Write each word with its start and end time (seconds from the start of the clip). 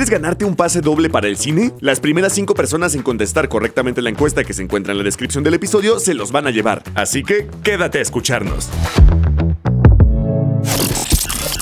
¿Quieres 0.00 0.18
ganarte 0.18 0.46
un 0.46 0.56
pase 0.56 0.80
doble 0.80 1.10
para 1.10 1.28
el 1.28 1.36
cine? 1.36 1.72
Las 1.80 2.00
primeras 2.00 2.32
cinco 2.32 2.54
personas 2.54 2.94
en 2.94 3.02
contestar 3.02 3.50
correctamente 3.50 4.00
la 4.00 4.08
encuesta 4.08 4.44
que 4.44 4.54
se 4.54 4.62
encuentra 4.62 4.92
en 4.92 4.96
la 4.96 5.04
descripción 5.04 5.44
del 5.44 5.52
episodio 5.52 6.00
se 6.00 6.14
los 6.14 6.32
van 6.32 6.46
a 6.46 6.50
llevar. 6.50 6.82
Así 6.94 7.22
que 7.22 7.48
quédate 7.62 7.98
a 7.98 8.00
escucharnos. 8.00 8.70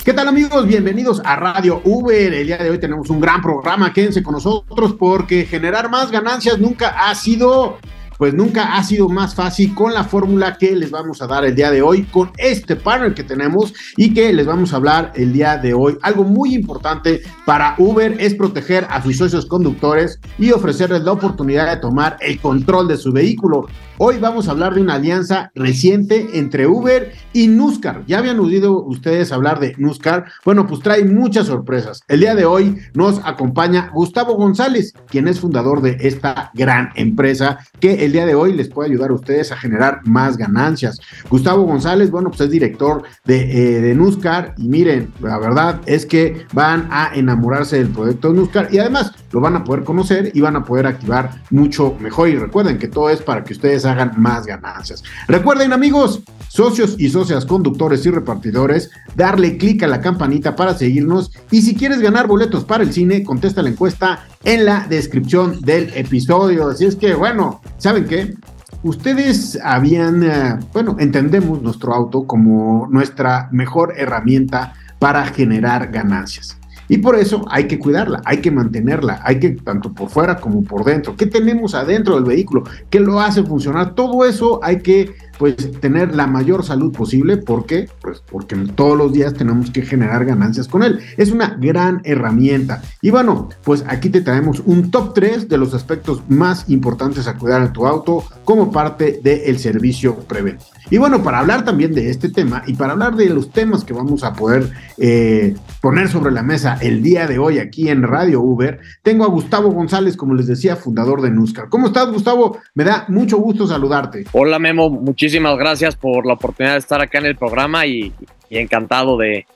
¿Qué 0.05 0.13
tal 0.13 0.29
amigos? 0.29 0.69
Bienvenidos 0.69 1.21
a 1.25 1.35
Radio 1.35 1.81
Uber. 1.83 2.33
El 2.33 2.47
día 2.47 2.59
de 2.59 2.71
hoy 2.71 2.79
tenemos 2.79 3.11
un 3.11 3.19
gran 3.19 3.43
programa. 3.43 3.93
Quédense 3.93 4.23
con 4.23 4.35
nosotros 4.35 4.95
porque 4.97 5.45
generar 5.45 5.91
más 5.91 6.13
ganancias 6.13 6.61
nunca 6.61 6.91
ha 6.91 7.17
sido 7.17 7.79
pues 8.19 8.35
nunca 8.35 8.77
ha 8.77 8.83
sido 8.83 9.09
más 9.09 9.35
fácil 9.35 9.75
con 9.75 9.95
la 9.95 10.05
fórmula 10.05 10.59
que 10.59 10.75
les 10.77 10.91
vamos 10.91 11.23
a 11.23 11.27
dar 11.27 11.45
el 11.45 11.55
día 11.55 11.71
de 11.71 11.81
hoy, 11.81 12.03
con 12.05 12.31
este 12.37 12.77
partner 12.77 13.15
que 13.15 13.23
tenemos 13.23 13.73
y 13.97 14.13
que 14.13 14.33
les 14.33 14.45
vamos 14.45 14.73
a 14.73 14.77
hablar 14.77 15.13
el 15.15 15.33
día 15.33 15.57
de 15.57 15.73
hoy. 15.73 15.97
Algo 16.03 16.25
muy 16.25 16.55
importante 16.55 17.23
para 17.47 17.75
Uber 17.79 18.17
es 18.19 18.35
proteger 18.35 18.87
a 18.91 19.03
sus 19.03 19.17
socios 19.17 19.47
conductores 19.47 20.21
y 20.39 20.51
ofrecerles 20.51 21.03
la 21.03 21.13
oportunidad 21.13 21.71
de 21.71 21.81
tomar 21.81 22.17
el 22.21 22.39
control 22.41 22.89
de 22.89 22.97
su 22.97 23.13
vehículo. 23.13 23.67
Hoy 24.01 24.19
vamos 24.19 24.47
a 24.47 24.53
hablar 24.53 24.75
de 24.75 24.81
una 24.81 24.95
alianza 24.95 25.51
reciente 25.57 26.29
entre 26.35 26.69
Uber 26.69 27.13
y 27.33 27.49
Nuscar. 27.49 28.05
¿Ya 28.07 28.19
habían 28.19 28.39
oído 28.39 28.81
ustedes 28.85 29.33
hablar 29.33 29.59
de 29.59 29.75
Nuscar? 29.77 30.27
Bueno, 30.45 30.69
pues 30.69 30.81
trae 30.81 31.05
muchas 31.05 31.47
sorpresas. 31.47 32.03
El 32.07 32.21
día 32.21 32.37
de 32.37 32.45
hoy 32.45 32.77
nos 32.95 33.21
acompaña 33.25 33.91
Gustavo 33.93 34.35
González, 34.37 34.93
quien 35.09 35.27
es 35.27 35.41
fundador 35.41 35.83
de 35.83 35.97
esta 36.01 36.53
gran 36.55 36.91
empresa 36.95 37.59
que 37.81 38.05
el 38.09 38.13
día 38.13 38.27
de 38.27 38.35
hoy 38.35 38.55
les 38.55 38.69
puede 38.69 38.89
ayudar 38.89 39.11
a 39.11 39.15
ustedes 39.15 39.53
a 39.53 39.57
generar 39.57 40.01
más 40.05 40.37
ganancias. 40.37 40.99
Gustavo 41.29 41.65
González, 41.65 42.11
bueno, 42.11 42.31
pues 42.31 42.41
es 42.41 42.51
director 42.51 43.03
de, 43.25 43.37
eh, 43.77 43.81
de 43.81 43.95
Nuscar 43.95 44.55
y 44.57 44.67
miren, 44.69 45.13
la 45.21 45.39
verdad 45.39 45.81
es 45.87 46.07
que 46.07 46.47
van 46.53 46.89
a 46.91 47.11
enamorarse 47.15 47.77
del 47.77 47.91
proyecto 47.91 48.33
de 48.33 48.39
Nuscar 48.39 48.69
y 48.73 48.79
además 48.79 49.13
lo 49.31 49.41
van 49.41 49.57
a 49.57 49.65
poder 49.65 49.85
conocer 49.85 50.31
y 50.35 50.41
van 50.41 50.57
a 50.57 50.65
poder 50.65 50.87
activar 50.87 51.43
mucho 51.51 51.97
mejor. 52.01 52.31
Y 52.31 52.37
recuerden 52.37 52.79
que 52.79 52.89
todo 52.89 53.11
es 53.11 53.21
para 53.21 53.45
que 53.45 53.53
ustedes 53.53 53.85
hagan 53.85 54.13
más 54.17 54.47
ganancias. 54.47 55.05
Recuerden 55.27 55.73
amigos, 55.73 56.23
socios 56.49 56.97
y 56.99 57.11
socias, 57.11 57.45
conductores 57.45 58.05
y 58.07 58.11
repartidores, 58.11 58.91
darle 59.15 59.59
clic 59.59 59.83
a 59.83 59.87
la 59.87 60.01
campanita 60.01 60.57
para 60.57 60.75
seguirnos 60.75 61.31
y 61.51 61.61
si 61.61 61.75
quieres 61.75 62.01
ganar 62.01 62.27
boletos 62.27 62.65
para 62.65 62.83
el 62.83 62.93
cine, 62.93 63.23
contesta 63.23 63.63
la 63.63 63.69
encuesta 63.69 64.27
en 64.45 64.65
la 64.65 64.87
descripción 64.89 65.61
del 65.61 65.93
episodio. 65.95 66.69
Así 66.69 66.85
es 66.85 66.97
que 66.97 67.15
bueno, 67.15 67.61
¿saben 67.79 68.07
qué? 68.07 68.35
Ustedes 68.83 69.59
habían, 69.63 70.23
eh, 70.23 70.59
bueno, 70.73 70.97
entendemos 71.01 71.61
nuestro 71.63 71.95
auto 71.95 72.27
como 72.27 72.87
nuestra 72.91 73.49
mejor 73.51 73.95
herramienta 73.97 74.75
para 74.99 75.27
generar 75.27 75.91
ganancias. 75.91 76.59
Y 76.89 76.99
por 76.99 77.17
eso 77.17 77.45
hay 77.51 77.67
que 77.67 77.79
cuidarla, 77.79 78.23
hay 78.25 78.39
que 78.39 78.51
mantenerla, 78.51 79.21
hay 79.23 79.39
que, 79.39 79.51
tanto 79.51 79.93
por 79.93 80.09
fuera 80.09 80.37
como 80.37 80.63
por 80.65 80.85
dentro. 80.85 81.17
¿Qué 81.17 81.27
tenemos 81.27 81.75
adentro 81.75 82.15
del 82.15 82.25
vehículo? 82.25 82.65
¿Qué 82.89 82.99
lo 82.99 83.21
hace 83.21 83.43
funcionar? 83.43 83.95
Todo 83.95 84.25
eso 84.25 84.61
hay 84.63 84.79
que 84.79 85.15
pues 85.39 85.57
tener 85.81 86.15
la 86.15 86.27
mayor 86.27 86.65
salud 86.65 86.93
posible. 86.93 87.37
¿Por 87.37 87.65
qué? 87.65 87.89
Pues 88.01 88.21
porque 88.21 88.57
todos 88.75 88.99
los 88.99 89.13
días 89.13 89.35
tenemos 89.35 89.71
que 89.71 89.83
generar 89.83 90.25
ganancias 90.25 90.69
con 90.69 90.83
él. 90.83 90.99
Es 91.17 91.31
una 91.31 91.57
gran 91.61 92.01
herramienta. 92.05 92.83
Y 93.01 93.11
bueno, 93.11 93.49
pues 93.63 93.85
aquí 93.87 94.11
te 94.11 94.21
traemos 94.21 94.61
un 94.67 94.91
top 94.91 95.15
3 95.15 95.49
de 95.49 95.59
los 95.59 95.75
aspectos 95.75 96.23
más 96.29 96.69
importantes 96.69 97.27
a 97.29 97.37
cuidar 97.37 97.63
en 97.63 97.73
tu 97.73 97.87
auto 97.87 98.25
como 98.45 98.73
parte 98.73 99.21
del 99.23 99.59
servicio 99.59 100.17
preventivo. 100.17 100.71
Y 100.91 100.97
bueno, 100.97 101.23
para 101.23 101.41
hablar 101.41 101.65
también 101.67 101.93
de 101.93 102.09
este 102.09 102.31
tema 102.31 102.63
y 102.67 102.73
para 102.73 102.95
hablar 102.95 103.15
de 103.15 103.29
los 103.29 103.51
temas 103.51 103.85
que 103.85 103.93
vamos 103.93 104.25
a 104.25 104.33
poder 104.33 104.71
eh, 104.97 105.55
poner 105.83 106.09
sobre 106.09 106.33
la 106.33 106.43
mesa 106.43 106.79
el 106.81 107.03
día 107.03 107.27
de 107.27 107.39
hoy 107.39 107.59
aquí 107.59 107.91
en 107.91 108.03
Radio 108.03 108.41
Uber, 108.41 108.81
tengo 109.03 109.25
a 109.25 109.29
Gustavo 109.29 109.71
González, 109.71 110.17
como 110.17 110.35
les 110.35 110.47
decía, 110.47 110.77
fundador 110.77 111.21
de 111.21 111.31
Nuscar. 111.31 111.69
¿Cómo 111.69 111.89
estás, 111.89 112.11
Gustavo? 112.11 112.59
Me 112.75 112.85
da 112.85 113.05
mucho 113.09 113.37
gusto 113.37 113.67
saludarte. 113.67 114.25
Hola, 114.33 114.59
Memo. 114.59 114.89
Muchísimas 114.89 115.28
gracias 115.57 115.97
por 115.97 116.27
la 116.27 116.35
oportunidad 116.35 116.75
de 116.75 116.79
estar 116.79 117.01
acá 117.01 117.19
en 117.19 117.27
el 117.27 117.37
programa 117.37 117.87
y, 117.87 118.13
encantado 118.51 119.17
de, 119.17 119.47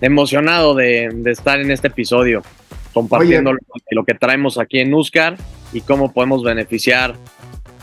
emocionado 0.00 0.74
de, 0.74 1.10
estar 1.26 1.60
en 1.60 1.70
este 1.70 1.88
episodio 1.88 2.42
compartiendo 2.92 3.52
lo, 3.90 4.04
que 4.04 4.14
traemos 4.14 4.58
aquí 4.58 4.78
en 4.78 4.90
Nuscar 4.90 5.36
y 5.72 5.82
cómo 5.82 6.12
podemos 6.12 6.42
beneficiar 6.42 7.14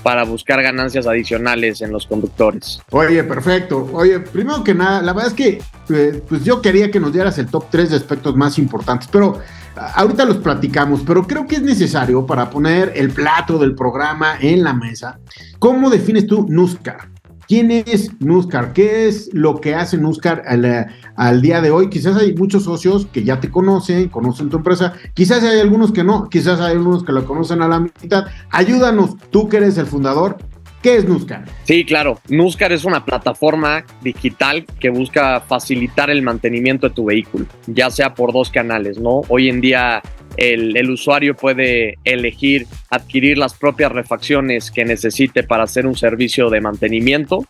para 0.03 0.23
buscar 0.25 0.61
ganancias 0.61 1.07
adicionales 1.07 1.81
en 1.81 1.91
los 1.91 2.05
conductores. 2.05 2.81
Oye, 2.91 3.23
perfecto. 3.23 3.89
Oye, 3.93 4.19
primero 4.19 4.63
que 4.63 4.73
nada, 4.73 5.01
la 5.01 5.13
verdad 5.13 5.29
es 5.29 5.33
que 5.33 5.61
eh, 5.89 6.21
pues 6.27 6.43
yo 6.43 6.61
quería 6.61 6.91
que 6.91 6.99
nos 6.99 7.13
dieras 7.13 7.37
el 7.37 7.47
top 7.47 7.65
3 7.71 7.91
de 7.91 7.95
aspectos 7.95 8.35
más 8.35 8.59
importantes, 8.59 9.07
pero 9.11 9.39
ahorita 9.75 10.25
los 10.25 10.37
platicamos, 10.37 11.01
pero 11.05 11.25
creo 11.25 11.47
que 11.47 11.55
es 11.55 11.61
necesario 11.61 12.25
para 12.25 12.49
poner 12.49 12.91
el 12.95 13.11
plato 13.11 13.57
del 13.57 13.75
programa 13.75 14.37
en 14.39 14.63
la 14.63 14.73
mesa. 14.73 15.19
¿Cómo 15.57 15.89
defines 15.89 16.27
tú 16.27 16.45
Nuscar? 16.49 17.12
¿Quién 17.53 17.69
es 17.69 18.19
Nuscar? 18.19 18.73
¿Qué 18.73 19.07
es 19.07 19.29
lo 19.31 19.61
que 19.61 19.75
hace 19.75 19.95
Nuscar 19.99 20.41
al, 20.47 21.41
día 21.43 21.61
de 21.61 21.69
hoy? 21.69 21.87
Quizás 21.87 22.17
hay 22.17 22.33
muchos 22.33 22.63
socios 22.63 23.05
que 23.13 23.23
ya 23.23 23.39
te 23.39 23.51
conocen, 23.51 24.09
conocen 24.09 24.49
tu 24.49 24.57
empresa. 24.57 24.93
Quizás 25.13 25.43
hay 25.43 25.59
algunos 25.59 25.91
que 25.91 26.03
no, 26.03 26.29
quizás 26.29 26.59
hay 26.59 26.71
algunos 26.71 27.03
que 27.03 27.11
lo 27.11 27.23
conocen 27.25 27.61
a 27.61 27.67
la 27.67 27.79
mitad. 27.79 28.25
Ayúdanos, 28.49 29.17
tú 29.29 29.49
que 29.49 29.57
eres 29.57 29.77
el 29.77 29.85
fundador. 29.85 30.37
¿Qué 30.83 30.97
es 30.97 31.05
Nuscar? 31.05 31.45
Sí, 31.63 31.85
claro. 31.85 32.19
Nuscar 32.27 32.73
es 32.73 32.83
una 32.83 33.05
plataforma 33.05 33.85
digital 34.01 34.65
que 34.81 34.89
busca 34.89 35.39
facilitar 35.39 36.09
el 36.09 36.21
mantenimiento 36.21 36.89
de 36.89 36.93
tu 36.93 37.05
vehículo, 37.05 37.45
ya 37.67 37.89
sea 37.89 38.13
por 38.13 38.33
dos 38.33 38.49
canales, 38.49 38.97
¿no? 38.97 39.21
Hoy 39.29 39.47
en 39.47 39.61
día 39.61 40.01
el, 40.35 40.89
usuario 40.89 41.37
puede 41.37 41.97
elegir 42.03 42.67
adquirir 42.89 43.37
las 43.37 43.53
propias 43.53 43.93
refacciones 43.93 44.71
que 44.71 44.83
necesite 44.83 45.43
para 45.43 45.63
hacer 45.63 45.87
un 45.87 45.95
servicio 45.95 46.49
de 46.49 46.59
mantenimiento. 46.59 47.45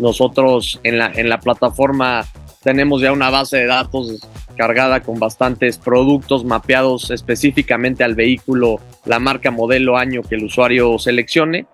Nosotros 0.00 0.80
en 0.82 0.98
la, 0.98 1.12
en 1.14 1.28
la 1.28 1.38
plataforma 1.38 2.26
tenemos 2.64 3.00
ya 3.00 3.12
una 3.12 3.30
base 3.30 3.58
de 3.58 3.66
datos 3.66 4.26
cargada 4.56 5.02
con 5.02 5.20
bastantes 5.20 5.78
productos 5.78 6.44
mapeados 6.44 7.12
específicamente 7.12 8.02
al 8.02 8.16
vehículo, 8.16 8.80
la 9.04 9.20
marca, 9.20 9.52
modelo, 9.52 9.96
año 9.96 10.22
que 10.22 10.34
el 10.34 10.44
usuario 10.44 10.98
seleccione. 10.98 11.66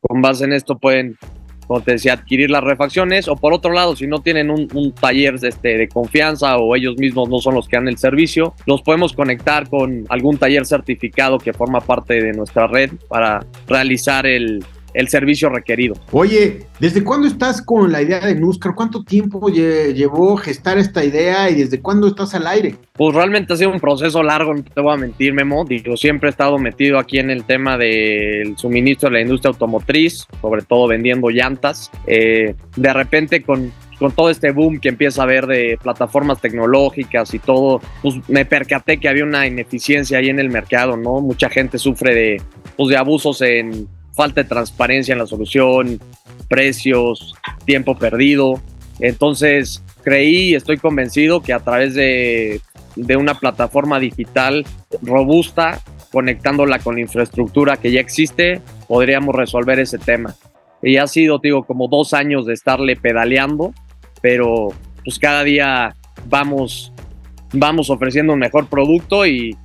Con 0.00 0.22
base 0.22 0.44
en 0.44 0.52
esto 0.52 0.78
pueden 0.78 1.16
como 1.68 1.82
te 1.82 1.92
decía, 1.92 2.14
adquirir 2.14 2.50
las 2.50 2.64
refacciones, 2.64 3.28
o 3.28 3.36
por 3.36 3.52
otro 3.52 3.72
lado, 3.72 3.94
si 3.94 4.06
no 4.06 4.20
tienen 4.22 4.50
un, 4.50 4.94
taller 4.98 5.38
de, 5.38 5.48
este, 5.48 5.76
de 5.76 5.86
confianza 5.86 6.56
o 6.56 6.74
ellos 6.74 6.96
mismos 6.96 7.28
no 7.28 7.40
son 7.40 7.54
los 7.54 7.68
que 7.68 7.76
dan 7.76 7.88
el 7.88 7.98
servicio, 7.98 8.54
los 8.64 8.80
podemos 8.80 9.12
conectar 9.12 9.68
con 9.68 10.06
algún 10.08 10.38
taller 10.38 10.64
certificado 10.64 11.38
que 11.38 11.52
forma 11.52 11.80
parte 11.80 12.22
de 12.22 12.32
nuestra 12.32 12.66
red 12.68 12.92
para 13.10 13.44
realizar 13.66 14.26
el, 14.26 14.64
el 14.98 15.08
servicio 15.08 15.48
requerido. 15.48 15.94
Oye, 16.10 16.66
¿desde 16.80 17.04
cuándo 17.04 17.28
estás 17.28 17.62
con 17.62 17.92
la 17.92 18.02
idea 18.02 18.18
de 18.18 18.34
Nuscar? 18.34 18.74
¿Cuánto 18.74 19.04
tiempo 19.04 19.48
llevó 19.48 20.36
gestar 20.36 20.76
esta 20.76 21.04
idea 21.04 21.48
y 21.48 21.54
desde 21.54 21.80
cuándo 21.80 22.08
estás 22.08 22.34
al 22.34 22.48
aire? 22.48 22.74
Pues 22.94 23.14
realmente 23.14 23.52
ha 23.52 23.56
sido 23.56 23.70
un 23.70 23.78
proceso 23.78 24.24
largo, 24.24 24.54
no 24.54 24.64
te 24.64 24.80
voy 24.80 24.92
a 24.92 24.96
mentir, 24.96 25.32
Memo. 25.32 25.64
Digo, 25.64 25.96
siempre 25.96 26.28
he 26.28 26.30
estado 26.30 26.58
metido 26.58 26.98
aquí 26.98 27.20
en 27.20 27.30
el 27.30 27.44
tema 27.44 27.78
del 27.78 28.58
suministro 28.58 29.08
de 29.08 29.14
la 29.14 29.20
industria 29.20 29.50
automotriz, 29.50 30.26
sobre 30.40 30.62
todo 30.62 30.88
vendiendo 30.88 31.30
llantas. 31.30 31.92
Eh, 32.08 32.56
de 32.74 32.92
repente 32.92 33.42
con 33.44 33.70
con 33.98 34.12
todo 34.12 34.30
este 34.30 34.52
boom 34.52 34.78
que 34.78 34.88
empieza 34.88 35.22
a 35.22 35.24
haber 35.24 35.46
de 35.46 35.76
plataformas 35.82 36.40
tecnológicas 36.40 37.34
y 37.34 37.40
todo, 37.40 37.80
pues 38.00 38.16
me 38.28 38.44
percaté 38.44 38.98
que 38.98 39.08
había 39.08 39.24
una 39.24 39.46
ineficiencia 39.46 40.18
ahí 40.18 40.28
en 40.28 40.38
el 40.38 40.50
mercado, 40.50 40.96
¿no? 40.96 41.20
Mucha 41.20 41.50
gente 41.50 41.78
sufre 41.78 42.14
de, 42.14 42.42
pues, 42.76 42.90
de 42.90 42.96
abusos 42.96 43.42
en 43.42 43.88
falta 44.18 44.42
de 44.42 44.48
transparencia 44.48 45.12
en 45.12 45.20
la 45.20 45.28
solución, 45.28 46.00
precios, 46.48 47.36
tiempo 47.64 47.96
perdido. 47.96 48.60
Entonces 48.98 49.80
creí 50.02 50.50
y 50.50 50.54
estoy 50.56 50.76
convencido 50.76 51.40
que 51.40 51.52
a 51.52 51.60
través 51.60 51.94
de, 51.94 52.60
una 53.16 53.34
plataforma 53.34 54.00
digital 54.00 54.66
robusta, 55.02 55.80
conectándola 56.10 56.80
con 56.80 56.96
la 56.96 57.02
infraestructura 57.02 57.76
que 57.76 57.92
ya 57.92 58.00
existe, 58.00 58.60
podríamos 58.88 59.36
resolver 59.36 59.78
ese 59.78 59.98
tema. 59.98 60.34
Y 60.82 60.96
ha 60.96 61.06
sido, 61.06 61.38
digo, 61.38 61.62
como 61.62 61.86
dos 61.86 62.12
años 62.12 62.44
de 62.44 62.54
estarle 62.54 62.96
pedaleando, 62.96 63.72
pero 64.20 64.70
pues 65.04 65.20
cada 65.20 65.44
día 65.44 65.94
vamos, 66.26 66.92
vamos 67.52 67.88
ofreciendo 67.88 68.32
un 68.32 68.40
mejor 68.40 68.66
producto 68.66 69.24
y, 69.24 69.56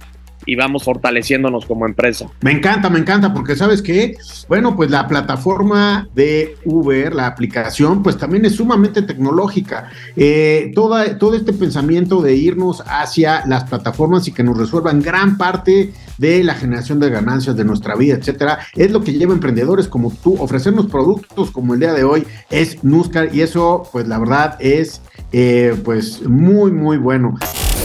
y 0.46 0.56
vamos 0.56 0.84
fortaleciéndonos 0.84 1.66
como 1.66 1.86
empresa. 1.86 2.28
Me 2.42 2.52
encanta, 2.52 2.90
me 2.90 3.00
encanta, 3.00 3.34
porque 3.34 3.56
sabes 3.56 3.82
que, 3.82 4.16
bueno, 4.48 4.76
pues 4.76 4.90
la 4.90 5.08
plataforma 5.08 6.08
de 6.14 6.56
Uber, 6.66 7.14
la 7.14 7.28
aplicación, 7.28 8.04
pues 8.04 8.18
también 8.18 8.46
es 8.46 8.56
sumamente 8.56 9.02
tecnológica. 9.02 9.90
Eh, 10.16 10.72
toda, 10.76 11.18
todo 11.18 11.36
este 11.36 11.54
pensamiento 11.54 12.22
de 12.22 12.36
irnos 12.36 12.84
hacia 12.86 13.46
las 13.46 13.66
plataformas 13.66 14.28
y 14.28 14.32
que 14.32 14.44
nos 14.44 14.58
resuelvan 14.58 15.02
gran 15.02 15.38
parte 15.38 15.94
de 16.18 16.44
la 16.44 16.56
generación 16.56 17.00
de 17.00 17.10
ganancias 17.10 17.56
de 17.56 17.66
nuestra 17.66 17.96
vida, 17.96 18.16
etcétera, 18.16 18.60
es 18.76 18.92
lo 18.92 19.04
que 19.04 19.14
lleva 19.14 19.34
emprendedores 19.34 19.88
como 19.88 20.12
tú, 20.12 20.36
ofrecernos 20.40 20.88
productos 20.88 21.52
como 21.52 21.74
el 21.74 21.80
día 21.80 21.94
de 21.94 22.04
hoy 22.04 22.26
es 22.50 22.84
Nuscar 22.84 23.34
y 23.34 23.42
eso, 23.42 23.88
pues 23.92 24.08
la 24.08 24.20
verdad 24.20 24.56
es 24.60 25.02
eh, 25.34 25.76
pues 25.84 26.22
muy, 26.22 26.72
muy 26.72 26.98
bueno. 26.98 27.36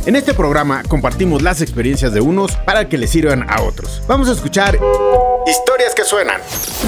En 0.06 0.16
este 0.16 0.32
programa 0.32 0.82
compartimos 0.86 1.42
las 1.42 1.60
experiencias 1.60 2.12
de 2.12 2.20
unos 2.20 2.56
para 2.56 2.88
que 2.88 2.96
les 2.96 3.10
sirvan 3.10 3.44
a 3.50 3.62
otros. 3.62 4.02
Vamos 4.06 4.28
a 4.28 4.32
escuchar 4.32 4.78
historias 5.46 5.94
que 5.94 6.04
suenan. 6.04 6.40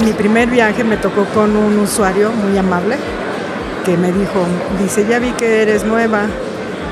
Mi 0.05 0.13
primer 0.13 0.49
viaje 0.49 0.83
me 0.83 0.97
tocó 0.97 1.25
con 1.33 1.55
un 1.55 1.79
usuario 1.79 2.31
muy 2.31 2.57
amable 2.57 2.95
que 3.85 3.97
me 3.97 4.11
dijo, 4.11 4.45
dice, 4.81 5.05
ya 5.09 5.19
vi 5.19 5.31
que 5.31 5.63
eres 5.63 5.83
nueva, 5.83 6.27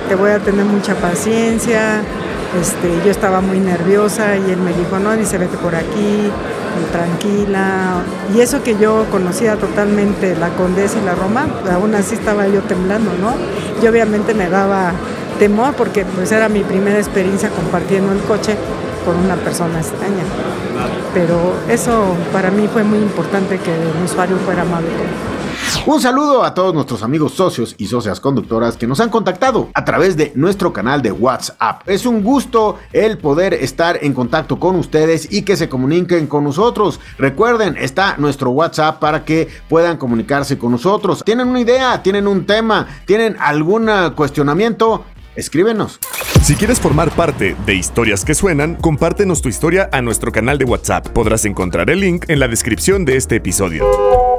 te 0.07 0.15
voy 0.15 0.31
a 0.31 0.39
tener 0.39 0.65
mucha 0.65 0.95
paciencia. 0.95 2.01
Este, 2.57 2.89
yo 3.05 3.11
estaba 3.11 3.41
muy 3.41 3.59
nerviosa 3.59 4.35
y 4.37 4.51
él 4.51 4.57
me 4.57 4.73
dijo, 4.73 4.97
no, 4.99 5.15
dice, 5.15 5.37
vete 5.37 5.57
por 5.57 5.75
aquí, 5.75 6.31
tranquila. 6.91 8.01
Y 8.35 8.41
eso 8.41 8.63
que 8.63 8.77
yo 8.77 9.05
conocía 9.11 9.55
totalmente 9.55 10.35
la 10.35 10.49
Condesa 10.49 10.97
y 10.99 11.05
la 11.05 11.15
Roma, 11.15 11.47
aún 11.71 11.93
así 11.95 12.15
estaba 12.15 12.47
yo 12.47 12.61
temblando, 12.61 13.11
¿no? 13.21 13.33
Y 13.81 13.87
obviamente 13.87 14.33
me 14.33 14.49
daba 14.49 14.93
temor 15.37 15.73
porque 15.75 16.05
pues 16.05 16.31
era 16.31 16.49
mi 16.49 16.61
primera 16.61 16.97
experiencia 16.97 17.49
compartiendo 17.49 18.11
el 18.11 18.19
coche 18.21 18.55
con 19.05 19.15
una 19.17 19.35
persona 19.35 19.79
extraña. 19.79 20.23
Pero 21.13 21.53
eso 21.69 22.15
para 22.31 22.51
mí 22.51 22.67
fue 22.71 22.83
muy 22.83 22.99
importante 22.99 23.57
que 23.57 23.73
el 23.73 24.03
usuario 24.03 24.37
fuera 24.37 24.63
amable 24.63 24.89
un 25.95 26.01
saludo 26.01 26.43
a 26.43 26.53
todos 26.53 26.73
nuestros 26.73 27.01
amigos 27.01 27.33
socios 27.33 27.73
y 27.79 27.87
socias 27.87 28.19
conductoras 28.19 28.77
que 28.77 28.85
nos 28.85 28.99
han 28.99 29.09
contactado 29.09 29.69
a 29.73 29.85
través 29.85 30.15
de 30.15 30.31
nuestro 30.35 30.71
canal 30.71 31.01
de 31.01 31.11
WhatsApp. 31.11 31.81
Es 31.87 32.05
un 32.05 32.21
gusto 32.23 32.77
el 32.93 33.17
poder 33.17 33.55
estar 33.55 33.97
en 34.03 34.13
contacto 34.13 34.59
con 34.59 34.75
ustedes 34.75 35.31
y 35.31 35.41
que 35.41 35.57
se 35.57 35.67
comuniquen 35.67 36.27
con 36.27 36.43
nosotros. 36.43 36.99
Recuerden, 37.17 37.75
está 37.75 38.17
nuestro 38.17 38.51
WhatsApp 38.51 38.99
para 38.99 39.25
que 39.25 39.47
puedan 39.67 39.97
comunicarse 39.97 40.59
con 40.59 40.71
nosotros. 40.71 41.23
¿Tienen 41.25 41.47
una 41.47 41.61
idea? 41.61 42.03
¿Tienen 42.03 42.27
un 42.27 42.45
tema? 42.45 42.87
¿Tienen 43.05 43.35
algún 43.39 43.89
cuestionamiento? 44.15 45.05
Escríbenos. 45.35 45.99
Si 46.43 46.55
quieres 46.55 46.79
formar 46.79 47.11
parte 47.11 47.55
de 47.65 47.73
Historias 47.73 48.25
que 48.25 48.35
Suenan, 48.35 48.75
compártenos 48.75 49.41
tu 49.41 49.49
historia 49.49 49.89
a 49.91 50.01
nuestro 50.01 50.31
canal 50.31 50.57
de 50.57 50.65
WhatsApp. 50.65 51.07
Podrás 51.09 51.45
encontrar 51.45 51.89
el 51.89 52.01
link 52.01 52.25
en 52.27 52.39
la 52.39 52.47
descripción 52.47 53.05
de 53.05 53.17
este 53.17 53.37
episodio. 53.37 53.85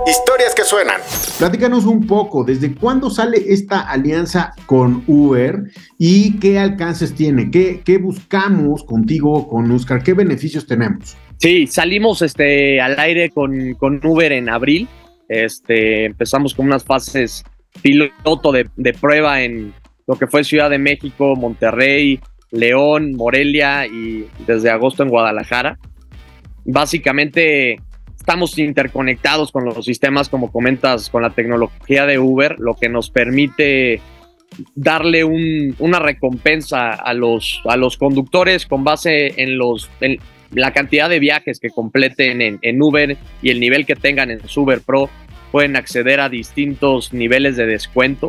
Historias 0.07 0.50
que 0.61 0.67
suenan. 0.67 1.01
Platícanos 1.39 1.87
un 1.87 2.07
poco, 2.07 2.45
¿desde 2.45 2.75
cuándo 2.75 3.09
sale 3.09 3.39
esta 3.49 3.81
alianza 3.81 4.53
con 4.67 5.03
Uber 5.07 5.63
y 5.99 6.39
qué 6.39 6.59
alcances 6.59 7.15
tiene? 7.15 7.51
¿Qué, 7.51 7.81
qué 7.83 7.97
buscamos 7.97 8.85
contigo, 8.85 9.49
con 9.49 9.71
Oscar? 9.71 10.03
¿Qué 10.03 10.13
beneficios 10.13 10.67
tenemos? 10.67 11.17
Sí, 11.39 11.67
salimos 11.67 12.21
este, 12.21 12.79
al 12.79 12.99
aire 13.01 13.31
con, 13.31 13.73
con 13.75 14.01
Uber 14.05 14.33
en 14.33 14.51
abril. 14.51 14.87
Este, 15.29 16.05
empezamos 16.05 16.55
con 16.55 16.67
unas 16.67 16.85
fases 16.85 17.43
piloto 17.81 18.53
de, 18.53 18.69
de 18.77 18.93
prueba 18.93 19.43
en 19.43 19.73
lo 20.07 20.17
que 20.17 20.27
fue 20.27 20.45
Ciudad 20.45 20.69
de 20.69 20.79
México, 20.79 21.37
Monterrey, 21.37 22.21
León, 22.51 23.15
Morelia 23.15 23.87
y 23.87 24.29
desde 24.47 24.69
agosto 24.69 25.05
en 25.05 25.09
Guadalajara. 25.09 25.79
Básicamente 26.67 27.79
estamos 28.31 28.57
interconectados 28.59 29.51
con 29.51 29.65
los 29.65 29.85
sistemas, 29.85 30.29
como 30.29 30.53
comentas, 30.53 31.11
con 31.11 31.23
la 31.23 31.31
tecnología 31.31 32.07
de 32.07 32.21
Uber, 32.21 32.61
lo 32.61 32.77
que 32.77 32.89
nos 32.89 33.11
permite 33.11 34.01
darle 34.77 35.25
una 35.25 35.99
recompensa 35.99 36.93
a 36.93 37.13
los, 37.13 37.61
a 37.65 37.77
los 37.77 37.97
conductores 37.97 38.67
con 38.67 38.85
base 38.85 39.35
en, 39.43 39.59
los, 39.59 39.91
la 40.53 40.73
cantidad 40.73 41.09
de 41.09 41.19
viajes 41.19 41.59
que 41.59 41.71
completen 41.71 42.41
en, 42.41 42.61
en 42.63 42.81
Uber 42.81 43.17
y 43.43 43.51
el 43.51 43.59
nivel 43.59 43.85
que 43.85 43.97
tengan 43.97 44.31
en 44.31 44.41
Uber 44.55 44.81
Pro. 44.81 45.11
Pueden 45.51 45.75
acceder 45.75 46.21
a 46.21 46.29
distintos 46.29 47.13
niveles 47.13 47.57
de 47.57 47.67
descuento, 47.67 48.29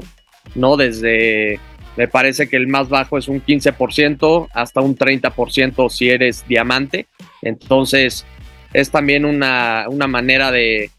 ¿no? 0.55 0.77
Desde, 0.77 1.59
me 1.95 2.07
parece 2.07 2.49
que 2.49 2.57
el 2.57 2.65
más 2.65 2.89
bajo 2.89 3.19
es 3.19 3.27
un 3.27 3.39
15% 3.39 4.47
hasta 4.51 4.81
un 4.81 4.97
30% 4.97 5.89
si 5.89 6.09
eres 6.09 6.43
diamante. 6.47 7.05
Entonces, 7.43 8.25
es 8.73 8.91
también 8.91 9.25
una, 9.25 9.87
manera 10.07 10.51
de 10.51 10.89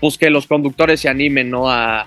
pues, 0.00 0.18
que 0.18 0.30
los 0.30 0.46
conductores 0.46 1.00
se 1.00 1.08
animen 1.08 1.50
¿no? 1.50 1.70
a, 1.70 2.06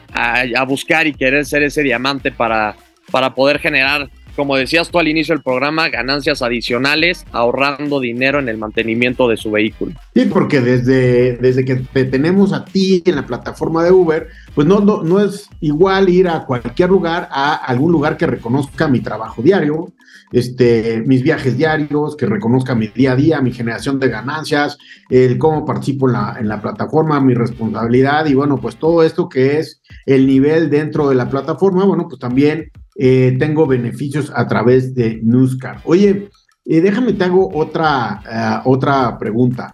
buscar 0.68 1.08
y 1.08 1.14
querer 1.14 1.46
ser 1.46 1.64
ese 1.64 1.84
diamante 1.84 2.32
para, 2.32 2.76
para 3.12 3.34
poder 3.34 3.60
generar, 3.60 4.10
como 4.36 4.56
decías 4.56 4.90
tú 4.90 5.00
al 5.00 5.08
inicio 5.08 5.36
del 5.36 5.44
programa, 5.44 5.90
ganancias 5.90 6.42
adicionales, 6.42 7.26
ahorrando 7.32 8.00
dinero 8.00 8.40
en 8.40 8.50
el 8.50 8.58
mantenimiento 8.58 9.28
de 9.28 9.38
su 9.38 9.52
vehículo. 9.52 9.94
Sí, 10.14 10.26
porque 10.26 10.62
desde, 10.62 11.38
desde 11.38 11.66
que 11.66 11.76
te 11.76 12.06
tenemos 12.06 12.54
a 12.54 12.66
ti 12.66 13.04
en 13.06 13.16
la 13.16 13.26
plataforma 13.26 13.84
de 13.84 13.92
Uber, 13.92 14.28
pues 14.56 14.68
no, 14.68 14.80
no, 14.80 15.04
no 15.04 15.20
es 15.20 15.50
igual 15.60 16.10
ir 16.10 16.28
a 16.28 16.46
cualquier 16.46 16.90
lugar 16.90 17.28
a 17.32 17.56
algún 17.56 17.92
lugar 17.92 18.18
que 18.18 18.28
reconozca 18.28 18.88
mi 18.88 19.00
trabajo 19.00 19.42
diario, 19.42 19.94
este, 20.32 21.04
mis 21.06 21.24
viajes 21.24 21.58
diarios, 21.58 22.16
que 22.16 22.26
reconozca 22.26 22.74
mi 22.74 22.88
día 22.88 23.14
a 23.14 23.16
día, 23.16 23.42
mi 23.42 23.52
generación 23.52 24.00
de 24.00 24.10
ganancias, 24.10 24.78
el 25.10 25.38
cómo 25.38 25.66
participo 25.66 26.08
en 26.08 26.14
la, 26.14 26.38
en 26.40 26.48
la 26.48 26.62
plataforma, 26.62 27.20
mi 27.20 27.34
responsabilidad 27.34 28.26
y 28.26 28.34
bueno, 28.34 28.60
pues 28.60 28.78
todo 28.78 29.04
esto 29.04 29.28
que 29.28 29.60
es 29.60 29.82
el 30.06 30.26
nivel 30.26 30.70
dentro 30.70 31.10
de 31.10 31.16
la 31.16 31.30
plataforma, 31.30 31.86
bueno, 31.86 32.08
pues 32.08 32.20
también 32.20 32.72
eh, 33.04 33.36
tengo 33.40 33.66
beneficios 33.66 34.32
a 34.36 34.46
través 34.48 34.94
de 34.94 35.20
Newscar. 35.24 35.82
Oye, 35.86 36.30
eh, 36.66 36.82
déjame 36.82 37.14
te 37.14 37.24
hago 37.24 37.50
otra, 37.52 38.22
eh, 38.32 38.62
otra 38.66 39.18
pregunta. 39.18 39.74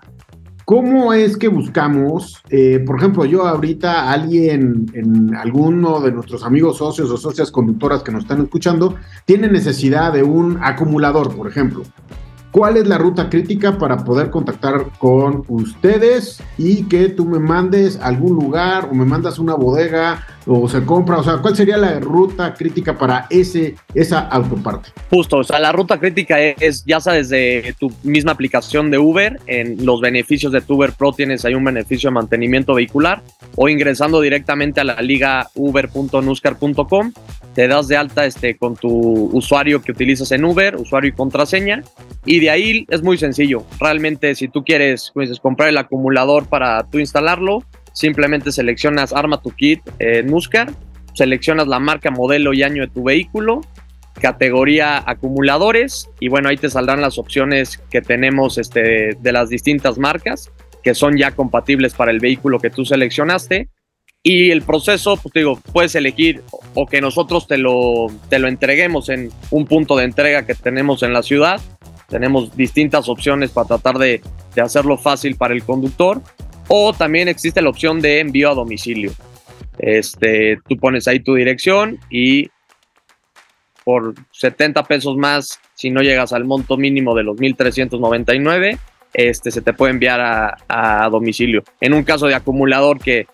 ¿Cómo 0.64 1.12
es 1.12 1.36
que 1.36 1.50
buscamos, 1.50 2.42
por 2.86 2.98
ejemplo, 2.98 3.24
yo 3.24 3.48
ahorita, 3.48 4.12
alguien, 4.12 4.86
en 4.94 5.34
alguno 5.36 6.02
de 6.02 6.12
nuestros 6.12 6.44
amigos 6.44 6.78
socios 6.78 7.10
o 7.10 7.16
socias 7.16 7.52
conductoras 7.52 8.04
que 8.04 8.12
nos 8.12 8.24
están 8.24 8.42
escuchando, 8.42 8.96
tiene 9.24 9.50
necesidad 9.50 10.12
de 10.12 10.24
un 10.24 10.60
acumulador, 10.62 11.36
por 11.36 11.48
ejemplo? 11.48 11.84
cuál 12.52 12.78
es 12.78 12.88
la 12.88 12.98
ruta 12.98 13.30
crítica 13.30 13.78
para 13.78 13.98
poder 13.98 14.32
contactar 14.32 14.88
con 14.98 15.44
ustedes 15.48 16.42
y 16.58 16.86
que 16.86 17.10
tú 17.10 17.26
me 17.26 17.40
mandes 17.40 18.00
a 18.00 18.08
algún 18.08 18.36
lugar 18.36 18.90
o 18.90 18.96
me 18.96 19.06
mandas 19.06 19.38
una 19.38 19.54
bodega 19.54 20.26
o 20.48 20.68
se 20.70 20.84
compra, 20.86 21.18
o 21.18 21.24
sea, 21.24 21.38
¿cuál 21.38 21.56
sería 21.56 21.78
la 21.78 22.00
ruta 22.00 22.54
crítica 22.54 22.98
para 22.98 23.28
ese, 23.30 23.76
esa 23.94 24.20
autoparte? 24.20 24.90
Justo, 25.10 25.38
o 25.38 25.44
sea, 25.44 25.60
la 25.60 25.72
ruta 25.72 26.00
crítica 26.00 26.40
es 26.40 26.86
ya 26.86 27.00
sea 27.02 27.14
desde 27.14 27.74
tu 27.80 27.92
misma 28.04 28.32
aplicación 28.32 28.90
de 28.90 28.98
Uber, 28.98 29.40
en 29.48 29.86
los 29.86 30.00
beneficios 30.00 30.52
de 30.52 30.62
tu 30.62 30.76
Uber 30.76 30.94
Pro 30.94 31.12
tienes 31.12 31.44
ahí 31.46 31.54
un 31.54 31.64
beneficio 31.64 32.10
de 32.10 32.14
mantenimiento 32.16 32.74
vehicular 32.74 33.22
o 33.56 33.68
ingresando 33.68 34.22
directamente 34.22 34.80
a 34.80 34.84
la 34.84 35.02
liga 35.02 35.50
uber.nuscar.com, 35.56 37.12
te 37.54 37.68
das 37.68 37.88
de 37.88 37.98
alta 37.98 38.26
este, 38.26 38.58
con 38.58 38.76
tu 38.76 38.90
usuario 39.34 39.82
que 39.82 39.92
utilizas 39.92 40.32
en 40.32 40.46
Uber, 40.46 40.76
usuario 40.76 41.10
y 41.10 41.14
contraseña, 41.14 41.82
y 42.26 42.40
de 42.40 42.50
ahí 42.50 42.86
es 42.90 43.02
muy 43.02 43.18
sencillo. 43.18 43.64
Realmente, 43.80 44.36
si 44.36 44.48
tú 44.48 44.64
quieres 44.64 45.12
pues, 45.14 45.40
comprar 45.40 45.70
el 45.70 45.78
acumulador 45.78 46.48
para 46.48 46.84
tú 46.90 47.00
instalarlo, 47.00 47.64
simplemente 47.98 48.52
seleccionas 48.52 49.12
Arma 49.12 49.42
tu 49.42 49.50
Kit 49.50 49.82
en 49.98 50.28
Muscar, 50.28 50.72
seleccionas 51.16 51.68
la 51.68 51.80
marca, 51.80 52.12
modelo 52.12 52.54
y 52.54 52.62
año 52.62 52.84
de 52.84 52.90
tu 52.90 53.02
vehículo, 53.02 53.62
categoría 54.22 55.04
acumuladores, 55.04 56.08
y 56.20 56.28
bueno, 56.28 56.50
ahí 56.50 56.58
te 56.58 56.70
saldrán 56.70 57.02
las 57.02 57.18
opciones 57.18 57.80
que 57.90 58.02
tenemos 58.02 58.60
este, 58.60 59.18
de 59.20 59.32
las 59.32 59.50
distintas 59.50 59.98
marcas 59.98 60.52
que 60.84 60.94
son 60.94 61.18
ya 61.18 61.32
compatibles 61.32 61.96
para 61.96 62.12
el 62.12 62.20
vehículo 62.20 62.60
que 62.60 62.70
tú 62.70 62.86
seleccionaste. 62.86 63.68
Y 64.24 64.52
el 64.52 64.62
proceso, 64.62 65.18
pues 65.18 65.34
digo, 65.34 65.60
puedes 65.74 65.96
elegir 65.96 66.44
o 66.76 66.86
que 66.86 67.02
nosotros 67.02 67.48
te 67.48 67.58
lo, 67.58 68.08
te 68.30 68.40
lo 68.40 68.48
entreguemos 68.48 69.10
en 69.10 69.32
un 69.50 69.66
punto 69.66 69.98
de 69.98 70.06
entrega 70.06 70.46
que 70.46 70.54
tenemos 70.54 71.02
en 71.02 71.14
la 71.14 71.24
ciudad 71.24 71.60
tenemos 72.08 72.56
distintas 72.56 73.10
opciones 73.10 73.52
para 73.52 73.68
tratar 73.68 73.98
de, 73.98 74.22
hacerlo 74.62 74.98
fácil 74.98 75.36
para 75.36 75.54
el 75.54 75.64
conductor. 75.64 76.22
O 76.68 76.94
también 76.94 77.28
existe 77.28 77.62
la 77.62 77.70
opción 77.70 78.02
de 78.02 78.20
envío 78.20 78.52
a 78.52 78.56
domicilio. 78.56 79.12
Este, 79.78 80.60
tú 80.68 80.78
pones 80.78 81.08
ahí 81.08 81.20
tu 81.20 81.36
dirección 81.36 82.00
y 82.10 82.50
por 83.84 84.16
70 84.32 84.84
pesos 84.84 85.16
más, 85.16 85.60
si 85.74 85.90
no 85.92 86.02
llegas 86.02 86.34
al 86.34 86.44
monto 86.44 86.76
mínimo 86.76 87.16
de 87.16 87.24
los 87.24 87.38
1.399, 87.38 88.78
este, 89.14 89.52
se 89.52 89.62
te 89.62 89.74
puede 89.74 89.94
enviar 89.94 90.20
a, 90.20 90.58
a, 90.68 91.10
domicilio. 91.10 91.64
En 91.80 91.94
un 91.94 92.04
caso 92.04 92.28
de 92.28 92.36
acumulador 92.36 93.00
que 93.00 93.28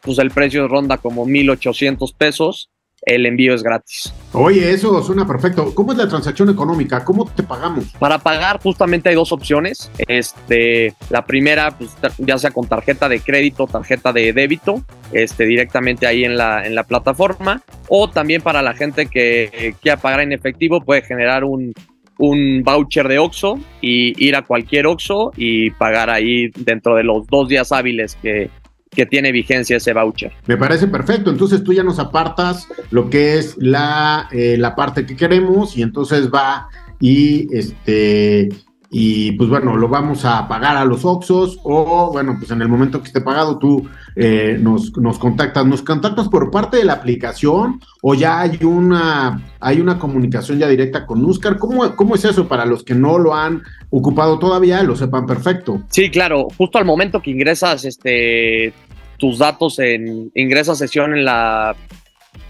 pues 0.00 0.18
el 0.18 0.30
precio 0.30 0.66
ronda 0.66 0.98
como 0.98 1.26
1.800 1.26 2.14
pesos, 2.16 2.69
el 3.02 3.26
envío 3.26 3.54
es 3.54 3.62
gratis. 3.62 4.12
Oye, 4.32 4.70
eso 4.70 5.02
suena 5.02 5.26
perfecto. 5.26 5.74
¿Cómo 5.74 5.92
es 5.92 5.98
la 5.98 6.08
transacción 6.08 6.50
económica? 6.50 7.04
¿Cómo 7.04 7.26
te 7.26 7.42
pagamos? 7.42 7.86
Para 7.98 8.18
pagar 8.18 8.60
justamente 8.60 9.08
hay 9.08 9.14
dos 9.14 9.32
opciones. 9.32 9.90
Este, 10.06 10.94
la 11.08 11.24
primera, 11.24 11.70
pues, 11.76 11.96
ya 12.18 12.38
sea 12.38 12.50
con 12.50 12.68
tarjeta 12.68 13.08
de 13.08 13.20
crédito, 13.20 13.66
tarjeta 13.66 14.12
de 14.12 14.32
débito, 14.32 14.82
este, 15.12 15.44
directamente 15.44 16.06
ahí 16.06 16.24
en 16.24 16.36
la, 16.36 16.66
en 16.66 16.74
la 16.74 16.84
plataforma, 16.84 17.62
o 17.88 18.08
también 18.08 18.42
para 18.42 18.62
la 18.62 18.74
gente 18.74 19.06
que 19.06 19.74
quiera 19.80 19.96
pagar 19.96 20.20
en 20.20 20.32
efectivo, 20.32 20.80
puede 20.80 21.02
generar 21.02 21.44
un, 21.44 21.72
un 22.18 22.62
voucher 22.62 23.08
de 23.08 23.18
OXO 23.18 23.58
y 23.80 24.24
ir 24.24 24.36
a 24.36 24.42
cualquier 24.42 24.86
OXO 24.86 25.32
y 25.36 25.70
pagar 25.70 26.10
ahí 26.10 26.50
dentro 26.54 26.94
de 26.94 27.02
los 27.02 27.26
dos 27.26 27.48
días 27.48 27.72
hábiles 27.72 28.16
que, 28.16 28.50
que 28.90 29.06
tiene 29.06 29.32
vigencia 29.32 29.76
ese 29.76 29.92
voucher. 29.92 30.32
Me 30.46 30.56
parece 30.56 30.88
perfecto. 30.88 31.30
Entonces 31.30 31.62
tú 31.62 31.72
ya 31.72 31.82
nos 31.82 31.98
apartas 31.98 32.66
lo 32.90 33.08
que 33.08 33.38
es 33.38 33.56
la, 33.58 34.28
eh, 34.32 34.56
la 34.58 34.74
parte 34.74 35.06
que 35.06 35.16
queremos 35.16 35.76
y 35.76 35.82
entonces 35.82 36.30
va 36.30 36.68
y 36.98 37.48
este 37.56 38.48
y 38.92 39.32
pues 39.32 39.48
bueno, 39.48 39.76
lo 39.76 39.88
vamos 39.88 40.24
a 40.24 40.48
pagar 40.48 40.76
a 40.76 40.84
los 40.84 41.04
Oxos 41.04 41.60
o 41.62 42.10
bueno, 42.12 42.34
pues 42.36 42.50
en 42.50 42.60
el 42.60 42.68
momento 42.68 43.00
que 43.00 43.06
esté 43.06 43.20
pagado 43.20 43.56
tú 43.56 43.88
eh, 44.16 44.58
nos, 44.60 44.96
nos 44.96 45.16
contactas. 45.18 45.64
¿Nos 45.64 45.82
contactas 45.82 46.28
por 46.28 46.50
parte 46.50 46.78
de 46.78 46.84
la 46.84 46.94
aplicación 46.94 47.80
o 48.02 48.14
ya 48.14 48.40
hay 48.40 48.58
una, 48.64 49.54
hay 49.60 49.80
una 49.80 49.96
comunicación 49.96 50.58
ya 50.58 50.66
directa 50.66 51.06
con 51.06 51.22
Nuscar? 51.22 51.58
¿Cómo, 51.58 51.94
¿Cómo 51.94 52.16
es 52.16 52.24
eso 52.24 52.48
para 52.48 52.66
los 52.66 52.82
que 52.82 52.96
no 52.96 53.16
lo 53.18 53.32
han 53.32 53.62
ocupado 53.90 54.40
todavía, 54.40 54.82
lo 54.82 54.96
sepan 54.96 55.24
perfecto? 55.24 55.82
Sí, 55.88 56.10
claro, 56.10 56.48
justo 56.58 56.76
al 56.78 56.84
momento 56.84 57.22
que 57.22 57.30
ingresas 57.30 57.84
este, 57.84 58.72
tus 59.18 59.38
datos 59.38 59.78
en 59.78 60.32
ingresa 60.34 60.74
sesión 60.74 61.14
en 61.14 61.24
la, 61.24 61.76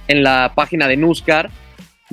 en 0.08 0.22
la 0.22 0.52
página 0.54 0.88
de 0.88 0.96
Nuscar, 0.96 1.50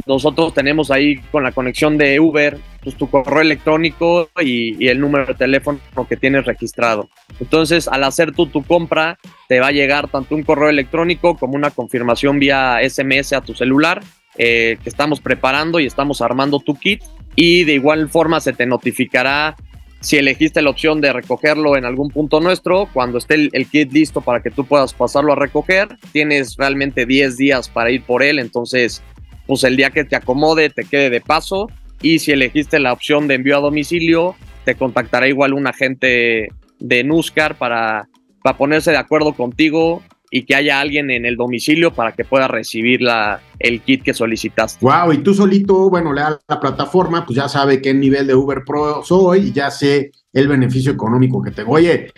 nosotros 0.06 0.54
tenemos 0.54 0.92
ahí 0.92 1.18
con 1.32 1.44
la 1.44 1.52
conexión 1.52 1.98
de 1.98 2.20
Uber 2.20 2.58
pues, 2.84 2.96
tu 2.96 3.10
correo 3.10 3.42
electrónico 3.42 4.30
y, 4.40 4.88
el 4.88 5.00
número 5.00 5.26
de 5.26 5.34
teléfono 5.34 5.80
que 6.08 6.18
tienes 6.18 6.46
registrado. 6.46 7.10
Entonces, 7.40 7.88
al 7.88 8.04
hacer 8.04 8.32
tú 8.34 8.48
tu 8.48 8.64
compra, 8.64 9.18
te 9.48 9.60
va 9.60 9.68
a 9.68 9.72
llegar 9.72 10.08
tanto 10.10 10.36
un 10.36 10.44
correo 10.44 10.70
electrónico 10.70 11.36
como 11.36 11.56
una 11.56 11.72
confirmación 11.72 12.40
vía 12.40 12.78
SMS 12.88 13.34
a 13.34 13.42
tu 13.42 13.54
celular 13.54 14.02
eh, 14.38 14.78
que 14.84 14.90
estamos 14.90 15.20
preparando 15.20 15.80
y 15.80 15.86
estamos 15.86 16.22
armando 16.22 16.60
tu 16.60 16.76
kit. 16.76 17.02
Y 17.36 17.64
de 17.64 17.74
igual 17.74 18.10
forma 18.10 18.40
se 18.40 18.54
te 18.54 18.66
notificará 18.66 19.56
si 20.00 20.18
elegiste 20.18 20.62
la 20.62 20.70
opción 20.70 21.02
de 21.02 21.12
recogerlo 21.12 21.76
en 21.76 21.84
algún 21.84 22.10
punto 22.10 22.40
nuestro, 22.40 22.88
cuando 22.94 23.18
esté 23.18 23.34
el, 23.34 23.50
el, 23.54 23.68
kit 23.68 23.92
listo 23.92 24.22
para 24.22 24.42
que 24.42 24.52
tú 24.52 24.64
puedas 24.64 24.94
pasarlo 24.94 25.34
a 25.34 25.36
recoger, 25.36 25.90
tienes 26.12 26.56
realmente 26.56 27.06
10 27.06 27.36
días 27.36 27.68
para 27.68 27.90
ir 27.90 28.04
por 28.04 28.22
él, 28.22 28.38
entonces 28.38 29.02
pues 29.48 29.64
el 29.64 29.76
día 29.76 29.90
que 29.90 30.04
te 30.04 30.16
acomode, 30.16 30.70
te 30.70 30.84
quede 30.84 31.10
de 31.10 31.22
paso. 31.22 31.68
Y 32.02 32.20
si 32.20 32.32
elegiste 32.32 32.80
la 32.80 32.94
opción 32.94 33.28
de 33.28 33.36
envío 33.36 33.58
a 33.58 33.62
domicilio, 33.62 34.36
te 34.66 34.76
contactará 34.76 35.28
igual 35.28 35.54
un 35.54 35.66
agente 35.66 36.50
de 36.80 37.04
Nuscar 37.04 37.58
para, 37.58 38.08
para 38.44 38.58
ponerse 38.58 38.92
de 38.92 38.98
acuerdo 38.98 39.34
contigo 39.34 40.04
y 40.30 40.44
que 40.44 40.56
haya 40.56 40.80
alguien 40.80 41.10
en 41.10 41.26
el 41.26 41.38
domicilio 41.38 41.94
para 41.94 42.12
que 42.12 42.26
pueda 42.26 42.48
recibir 42.48 43.02
la, 43.02 43.40
el 43.60 43.82
kit 43.82 44.04
que 44.04 44.14
solicitaste. 44.14 44.86
Wow, 44.86 45.14
y 45.14 45.20
tú 45.20 45.34
solito, 45.34 45.90
bueno, 45.90 46.12
le 46.14 46.22
da 46.22 46.40
la 46.48 46.60
plataforma, 46.60 47.26
pues 47.26 47.38
ya 47.38 47.48
sabe 47.48 47.82
qué 47.82 47.94
nivel 47.94 48.28
de 48.28 48.36
Uber 48.36 48.64
Pro 48.66 49.04
soy 49.04 49.48
y 49.48 49.52
ya 49.54 49.72
sé 49.72 50.12
el 50.34 50.48
beneficio 50.48 50.92
económico 50.92 51.42
que 51.42 51.52
tengo. 51.52 51.72
Oye, 51.72 52.12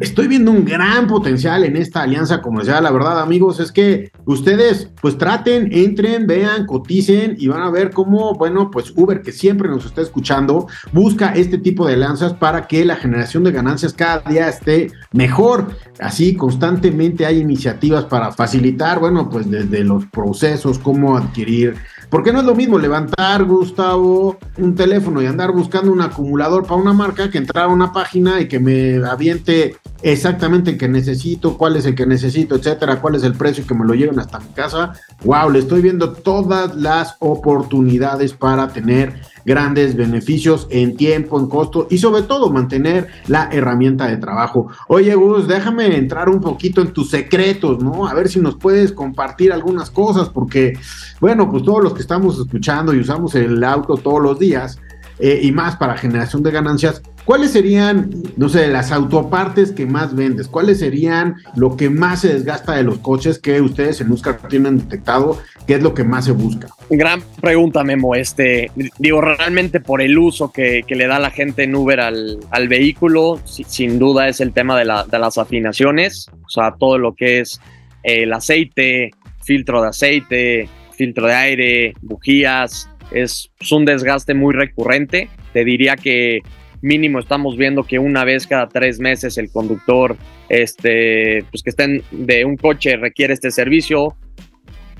Estoy 0.00 0.28
viendo 0.28 0.52
un 0.52 0.64
gran 0.64 1.08
potencial 1.08 1.64
en 1.64 1.74
esta 1.74 2.02
alianza 2.02 2.40
comercial. 2.40 2.84
La 2.84 2.92
verdad, 2.92 3.20
amigos, 3.20 3.58
es 3.58 3.72
que 3.72 4.12
ustedes 4.24 4.88
pues 5.00 5.18
traten, 5.18 5.68
entren, 5.72 6.26
vean, 6.26 6.66
coticen 6.66 7.36
y 7.38 7.48
van 7.48 7.62
a 7.62 7.70
ver 7.70 7.90
cómo, 7.90 8.34
bueno, 8.34 8.70
pues 8.70 8.92
Uber, 8.96 9.22
que 9.22 9.32
siempre 9.32 9.68
nos 9.68 9.84
está 9.84 10.02
escuchando, 10.02 10.66
busca 10.92 11.32
este 11.34 11.58
tipo 11.58 11.86
de 11.86 11.94
alianzas 11.94 12.34
para 12.34 12.66
que 12.66 12.84
la 12.84 12.96
generación 12.96 13.44
de 13.44 13.52
ganancias 13.52 13.92
cada 13.92 14.20
día 14.30 14.48
esté 14.48 14.90
mejor. 15.12 15.76
Así, 16.00 16.34
constantemente 16.34 17.26
hay 17.26 17.38
iniciativas 17.38 18.04
para 18.04 18.32
facilitar, 18.32 18.98
bueno, 18.98 19.28
pues 19.28 19.50
desde 19.50 19.84
los 19.84 20.06
procesos, 20.06 20.78
cómo 20.78 21.16
adquirir 21.16 21.76
porque 22.12 22.30
no 22.30 22.40
es 22.40 22.44
lo 22.44 22.54
mismo 22.54 22.78
levantar, 22.78 23.42
Gustavo, 23.44 24.36
un 24.58 24.74
teléfono 24.74 25.22
y 25.22 25.26
andar 25.26 25.50
buscando 25.50 25.90
un 25.90 26.02
acumulador 26.02 26.64
para 26.64 26.78
una 26.78 26.92
marca 26.92 27.30
que 27.30 27.38
entrar 27.38 27.64
a 27.64 27.68
una 27.68 27.90
página 27.90 28.38
y 28.38 28.48
que 28.48 28.60
me 28.60 29.02
aviente 29.02 29.76
exactamente 30.02 30.70
el 30.72 30.78
que 30.78 30.88
necesito, 30.88 31.56
cuál 31.56 31.76
es 31.76 31.86
el 31.86 31.94
que 31.94 32.06
necesito, 32.06 32.56
etcétera, 32.56 33.00
cuál 33.00 33.14
es 33.14 33.22
el 33.22 33.34
precio 33.34 33.66
que 33.66 33.74
me 33.74 33.86
lo 33.86 33.94
lleven 33.94 34.18
hasta 34.18 34.40
mi 34.40 34.48
casa. 34.48 34.92
Wow, 35.24 35.50
le 35.50 35.60
estoy 35.60 35.82
viendo 35.82 36.12
todas 36.12 36.74
las 36.76 37.16
oportunidades 37.20 38.32
para 38.32 38.68
tener 38.68 39.20
grandes 39.44 39.96
beneficios 39.96 40.66
en 40.70 40.96
tiempo, 40.96 41.38
en 41.38 41.48
costo 41.48 41.86
y 41.90 41.98
sobre 41.98 42.22
todo 42.22 42.50
mantener 42.50 43.08
la 43.26 43.48
herramienta 43.50 44.06
de 44.06 44.16
trabajo. 44.16 44.68
Oye, 44.88 45.14
Gus, 45.14 45.48
déjame 45.48 45.96
entrar 45.96 46.28
un 46.28 46.40
poquito 46.40 46.80
en 46.80 46.92
tus 46.92 47.10
secretos, 47.10 47.82
¿no? 47.82 48.06
A 48.06 48.14
ver 48.14 48.28
si 48.28 48.40
nos 48.40 48.56
puedes 48.56 48.92
compartir 48.92 49.52
algunas 49.52 49.90
cosas, 49.90 50.28
porque, 50.28 50.78
bueno, 51.20 51.50
pues 51.50 51.64
todos 51.64 51.82
los 51.82 51.94
que 51.94 52.02
estamos 52.02 52.38
escuchando 52.38 52.94
y 52.94 53.00
usamos 53.00 53.34
el 53.34 53.62
auto 53.64 53.96
todos 53.96 54.22
los 54.22 54.38
días, 54.38 54.78
eh, 55.18 55.40
y 55.42 55.52
más 55.52 55.76
para 55.76 55.96
generación 55.96 56.42
de 56.42 56.50
ganancias, 56.50 57.02
¿cuáles 57.24 57.52
serían, 57.52 58.10
no 58.36 58.48
sé, 58.48 58.68
las 58.68 58.92
autopartes 58.92 59.72
que 59.72 59.86
más 59.86 60.14
vendes? 60.14 60.48
¿Cuáles 60.48 60.78
serían 60.78 61.36
lo 61.56 61.76
que 61.76 61.90
más 61.90 62.20
se 62.20 62.32
desgasta 62.32 62.74
de 62.74 62.82
los 62.82 62.98
coches 62.98 63.38
que 63.38 63.60
ustedes 63.60 64.00
en 64.00 64.10
Uscar 64.10 64.38
tienen 64.48 64.78
detectado? 64.78 65.38
¿Qué 65.66 65.74
es 65.74 65.82
lo 65.82 65.94
que 65.94 66.04
más 66.04 66.24
se 66.24 66.32
busca? 66.32 66.68
Gran 66.90 67.22
pregunta, 67.40 67.84
Memo. 67.84 68.14
Este, 68.14 68.70
digo, 68.98 69.20
realmente 69.20 69.80
por 69.80 70.02
el 70.02 70.18
uso 70.18 70.52
que, 70.52 70.84
le 70.88 71.06
da 71.06 71.18
la 71.18 71.30
gente 71.30 71.64
en 71.64 71.74
Uber 71.74 72.00
al, 72.00 72.68
vehículo, 72.68 73.40
sin 73.44 73.98
duda 73.98 74.28
es 74.28 74.40
el 74.40 74.52
tema 74.52 74.78
de, 74.78 74.84
de 74.84 75.18
las 75.18 75.38
afinaciones, 75.38 76.28
o 76.44 76.48
sea, 76.48 76.74
todo 76.78 76.98
lo 76.98 77.14
que 77.14 77.40
es 77.40 77.60
el 78.02 78.32
aceite, 78.32 79.10
filtro 79.42 79.82
de 79.82 79.88
aceite, 79.88 80.68
filtro 80.96 81.26
de 81.26 81.34
aire, 81.34 81.94
bujías, 82.02 82.88
es, 83.10 83.50
un 83.70 83.84
desgaste 83.84 84.34
muy 84.34 84.54
recurrente. 84.54 85.28
Te 85.52 85.64
diría 85.64 85.96
que 85.96 86.40
mínimo 86.82 87.18
estamos 87.18 87.56
viendo 87.56 87.84
que 87.84 87.98
una 87.98 88.24
vez 88.24 88.46
cada 88.46 88.68
tres 88.68 89.00
meses 89.00 89.38
el 89.38 89.50
conductor 89.50 90.16
este, 90.48 91.44
pues 91.50 91.62
que 91.62 91.70
estén 91.70 92.02
de 92.10 92.44
un 92.44 92.56
coche 92.56 92.96
requiere 92.96 93.32
este 93.32 93.50
servicio. 93.50 94.16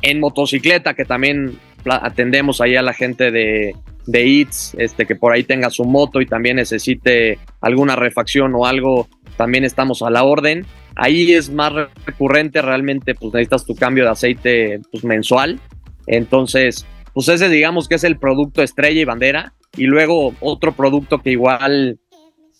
En 0.00 0.18
motocicleta, 0.18 0.94
que 0.94 1.04
también 1.04 1.58
atendemos 1.84 2.60
ahí 2.60 2.74
a 2.74 2.82
la 2.82 2.92
gente 2.92 3.30
de, 3.30 3.72
de 4.06 4.26
ITS, 4.26 4.74
este, 4.78 5.06
que 5.06 5.14
por 5.14 5.32
ahí 5.32 5.44
tenga 5.44 5.70
su 5.70 5.84
moto 5.84 6.20
y 6.20 6.26
también 6.26 6.56
necesite 6.56 7.38
alguna 7.60 7.96
refacción 7.96 8.52
o 8.56 8.66
algo, 8.66 9.08
también 9.36 9.64
estamos 9.64 10.02
a 10.02 10.10
la 10.10 10.24
orden. 10.24 10.66
Ahí 10.96 11.32
es 11.32 11.50
más 11.50 11.72
recurrente, 12.04 12.62
realmente 12.62 13.14
pues 13.14 13.32
necesitas 13.32 13.64
tu 13.64 13.74
cambio 13.74 14.04
de 14.04 14.10
aceite 14.10 14.80
pues, 14.90 15.04
mensual. 15.04 15.60
Entonces, 16.06 16.86
pues 17.14 17.28
ese 17.28 17.48
digamos 17.48 17.88
que 17.88 17.94
es 17.94 18.04
el 18.04 18.18
producto 18.18 18.62
estrella 18.62 19.00
y 19.00 19.04
bandera. 19.04 19.54
Y 19.76 19.84
luego 19.84 20.34
otro 20.40 20.72
producto 20.72 21.18
que 21.18 21.30
igual 21.30 21.98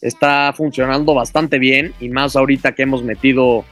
está 0.00 0.52
funcionando 0.56 1.14
bastante 1.14 1.58
bien 1.58 1.92
y 2.00 2.08
más 2.08 2.36
ahorita 2.36 2.72
que 2.72 2.82
hemos 2.82 3.04
metido 3.04 3.64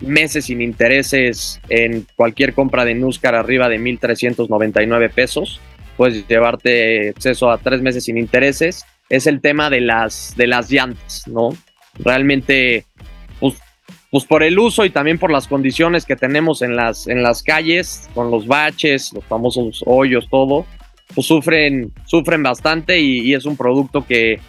meses 0.00 0.46
sin 0.46 0.60
intereses 0.60 1.60
en 1.68 2.06
cualquier 2.16 2.54
compra 2.54 2.84
de 2.84 2.94
Nuscar 2.94 3.34
arriba 3.34 3.68
de 3.68 3.78
1.399 3.78 5.10
pesos. 5.12 5.60
Puedes 5.96 6.26
llevarte 6.26 7.10
acceso 7.10 7.50
a 7.50 7.58
tres 7.58 7.82
meses 7.82 8.04
sin 8.04 8.18
intereses. 8.18 8.84
Es 9.08 9.26
el 9.26 9.40
tema 9.40 9.70
de 9.70 9.80
las, 9.80 10.34
de 10.36 10.46
las 10.46 10.70
llantas, 10.70 11.26
¿no? 11.26 11.50
Realmente 11.98 12.86
pues 14.10 14.24
por 14.24 14.42
el 14.42 14.58
uso 14.58 14.84
y 14.84 14.90
también 14.90 15.18
por 15.18 15.30
las 15.30 15.46
condiciones 15.46 16.04
que 16.04 16.16
tenemos 16.16 16.62
en 16.62 16.74
las, 16.74 17.06
en 17.06 17.22
las 17.22 17.42
calles, 17.42 18.08
con 18.14 18.30
los 18.30 18.46
baches, 18.46 19.12
los 19.12 19.24
famosos 19.24 19.82
hoyos, 19.86 20.28
todo, 20.28 20.66
pues 21.14 21.26
sufren, 21.26 21.92
sufren 22.04 22.42
bastante 22.42 23.00
y, 23.00 23.34
es 23.34 23.44
un 23.44 23.56
producto 23.56 24.06
que, 24.06 24.40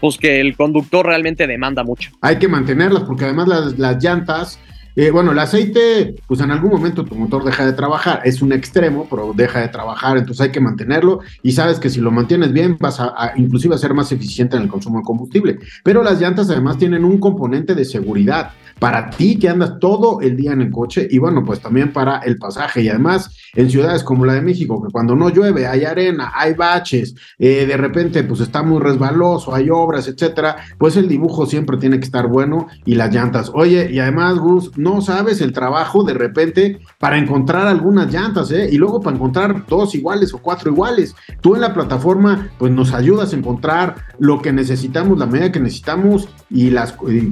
pues 0.00 0.16
que 0.16 0.40
el 0.40 0.56
conductor 0.56 1.06
realmente 1.06 1.46
demanda 1.46 1.84
mucho. 1.84 2.10
Hay 2.20 2.38
que 2.38 2.48
mantenerlas 2.48 3.04
porque 3.04 3.24
además 3.24 3.48
las, 3.48 3.78
las 3.78 4.02
llantas 4.02 4.58
eh, 4.96 5.10
bueno, 5.10 5.32
el 5.32 5.38
aceite, 5.38 6.14
pues 6.26 6.40
en 6.40 6.50
algún 6.50 6.70
momento 6.70 7.04
tu 7.04 7.14
motor 7.14 7.44
deja 7.44 7.64
de 7.64 7.72
trabajar, 7.72 8.22
es 8.24 8.42
un 8.42 8.52
extremo, 8.52 9.06
pero 9.08 9.32
deja 9.34 9.60
de 9.60 9.68
trabajar, 9.68 10.16
entonces 10.16 10.40
hay 10.42 10.50
que 10.50 10.60
mantenerlo 10.60 11.20
y 11.42 11.52
sabes 11.52 11.78
que 11.78 11.90
si 11.90 12.00
lo 12.00 12.10
mantienes 12.10 12.52
bien 12.52 12.76
vas 12.78 13.00
a, 13.00 13.32
inclusive 13.36 13.74
a 13.74 13.78
ser 13.78 13.94
más 13.94 14.12
eficiente 14.12 14.56
en 14.56 14.62
el 14.62 14.68
consumo 14.68 14.98
de 14.98 15.04
combustible. 15.04 15.58
Pero 15.84 16.02
las 16.02 16.20
llantas 16.20 16.50
además 16.50 16.78
tienen 16.78 17.04
un 17.04 17.18
componente 17.18 17.74
de 17.74 17.84
seguridad 17.84 18.52
para 18.78 19.10
ti 19.10 19.38
que 19.38 19.48
andas 19.48 19.78
todo 19.78 20.20
el 20.22 20.36
día 20.36 20.52
en 20.52 20.62
el 20.62 20.70
coche 20.70 21.06
y 21.10 21.18
bueno, 21.18 21.44
pues 21.44 21.60
también 21.60 21.92
para 21.92 22.18
el 22.20 22.38
pasaje 22.38 22.82
y 22.82 22.88
además 22.88 23.36
en 23.54 23.70
ciudades 23.70 24.02
como 24.02 24.24
la 24.24 24.34
de 24.34 24.40
México, 24.40 24.82
que 24.82 24.90
cuando 24.90 25.14
no 25.14 25.28
llueve 25.28 25.66
hay 25.66 25.84
arena, 25.84 26.32
hay 26.34 26.54
baches, 26.54 27.14
eh, 27.38 27.66
de 27.66 27.76
repente 27.76 28.24
pues 28.24 28.40
está 28.40 28.62
muy 28.62 28.80
resbaloso, 28.80 29.54
hay 29.54 29.68
obras, 29.70 30.08
etcétera, 30.08 30.56
pues 30.78 30.96
el 30.96 31.08
dibujo 31.08 31.46
siempre 31.46 31.76
tiene 31.76 31.98
que 31.98 32.06
estar 32.06 32.26
bueno 32.26 32.68
y 32.84 32.94
las 32.94 33.12
llantas. 33.12 33.50
Oye, 33.54 33.90
y 33.90 33.98
además, 33.98 34.38
Gus, 34.38 34.76
no 34.80 35.00
sabes 35.00 35.40
el 35.40 35.52
trabajo 35.52 36.04
de 36.04 36.14
repente 36.14 36.80
para 36.98 37.18
encontrar 37.18 37.66
algunas 37.66 38.12
llantas, 38.12 38.50
¿eh? 38.50 38.68
Y 38.70 38.76
luego 38.76 39.00
para 39.00 39.16
encontrar 39.16 39.66
dos 39.66 39.94
iguales 39.94 40.32
o 40.34 40.38
cuatro 40.38 40.70
iguales. 40.70 41.14
Tú 41.40 41.54
en 41.54 41.60
la 41.60 41.74
plataforma, 41.74 42.50
pues 42.58 42.72
nos 42.72 42.92
ayudas 42.92 43.32
a 43.32 43.36
encontrar 43.36 43.96
lo 44.18 44.40
que 44.40 44.52
necesitamos, 44.52 45.18
la 45.18 45.26
medida 45.26 45.52
que 45.52 45.60
necesitamos 45.60 46.28
y, 46.50 46.70
las, 46.70 46.92
pues, 46.92 47.22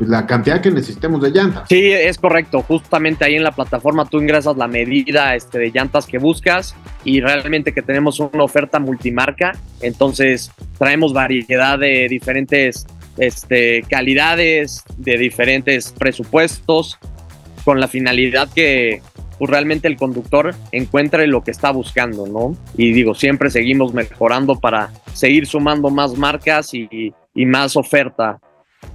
la 0.00 0.26
cantidad 0.26 0.60
que 0.60 0.70
necesitemos 0.70 1.22
de 1.22 1.30
llantas. 1.30 1.68
Sí, 1.68 1.92
es 1.92 2.18
correcto. 2.18 2.62
Justamente 2.62 3.24
ahí 3.24 3.36
en 3.36 3.44
la 3.44 3.52
plataforma 3.52 4.04
tú 4.04 4.18
ingresas 4.20 4.56
la 4.56 4.68
medida 4.68 5.34
este, 5.34 5.58
de 5.58 5.70
llantas 5.70 6.06
que 6.06 6.18
buscas 6.18 6.74
y 7.04 7.20
realmente 7.20 7.72
que 7.72 7.82
tenemos 7.82 8.20
una 8.20 8.44
oferta 8.44 8.78
multimarca. 8.78 9.52
Entonces 9.80 10.50
traemos 10.78 11.12
variedad 11.12 11.78
de 11.78 12.06
diferentes 12.08 12.86
este, 13.18 13.82
calidades, 13.88 14.84
de 14.96 15.18
diferentes 15.18 15.92
presupuestos, 15.92 16.98
con 17.64 17.80
la 17.80 17.88
finalidad 17.88 18.48
que 18.54 19.02
pues, 19.38 19.50
realmente 19.50 19.88
el 19.88 19.96
conductor 19.96 20.54
encuentre 20.72 21.26
lo 21.26 21.42
que 21.42 21.50
está 21.50 21.70
buscando, 21.70 22.26
¿no? 22.26 22.56
Y 22.76 22.92
digo, 22.92 23.14
siempre 23.14 23.50
seguimos 23.50 23.92
mejorando 23.94 24.58
para 24.58 24.90
seguir 25.12 25.46
sumando 25.46 25.90
más 25.90 26.16
marcas 26.16 26.72
y, 26.74 27.12
y 27.34 27.46
más 27.46 27.76
oferta 27.76 28.40